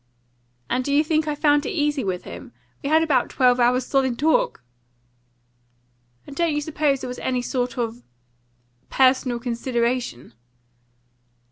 [0.67, 2.53] "And do you think I found it easy with him?
[2.81, 4.63] We had about twelve hours' solid talk."
[6.25, 8.01] "And you don't suppose it was any sort of
[8.89, 10.33] personal consideration?"